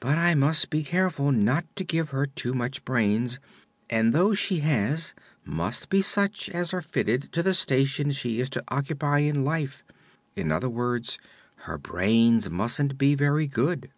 But 0.00 0.16
I 0.16 0.34
must 0.34 0.70
be 0.70 0.82
careful 0.82 1.30
not 1.30 1.66
to 1.76 1.84
give 1.84 2.08
her 2.08 2.24
too 2.24 2.54
much 2.54 2.86
brains, 2.86 3.38
and 3.90 4.14
those 4.14 4.38
she 4.38 4.60
has 4.60 5.12
must 5.44 5.90
be 5.90 6.00
such 6.00 6.48
as 6.48 6.72
are 6.72 6.80
fitted 6.80 7.30
to 7.34 7.42
the 7.42 7.52
station 7.52 8.10
she 8.10 8.40
is 8.40 8.48
to 8.48 8.64
occupy 8.68 9.18
in 9.18 9.44
life. 9.44 9.84
In 10.34 10.50
other 10.50 10.70
words, 10.70 11.18
her 11.66 11.76
brains 11.76 12.48
mustn't 12.48 12.96
be 12.96 13.14
very 13.14 13.46
good." 13.46 13.90